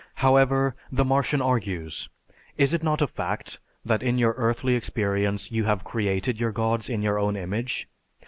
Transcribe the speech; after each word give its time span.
However, 0.15 0.75
the 0.91 1.05
Martian 1.05 1.43
argues, 1.43 2.09
"Is 2.57 2.73
it 2.73 2.81
not 2.81 3.03
a 3.03 3.05
fact 3.07 3.59
that 3.85 4.01
in 4.01 4.17
your 4.17 4.33
earthly 4.35 4.73
experience, 4.73 5.51
you 5.51 5.65
have 5.65 5.83
created 5.83 6.39
your 6.39 6.51
gods 6.51 6.89
in 6.89 7.03
your 7.03 7.19
own 7.19 7.35
image? 7.37 7.87